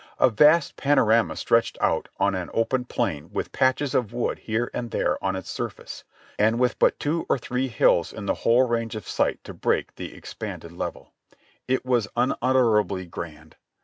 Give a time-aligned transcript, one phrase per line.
[0.19, 4.89] A vast panorama stretched out on an open plain with patches of wood here and
[4.89, 6.03] there on its surface,
[6.39, 9.93] and with but two or three hills in the whole range of sight to break
[9.93, 11.11] the ex panded level.
[11.67, 13.57] It was unutterably grand.